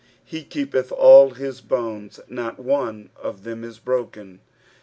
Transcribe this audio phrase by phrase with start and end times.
[0.33, 4.41] "ij« keepeth aU hU bovfs: not one of them is broken."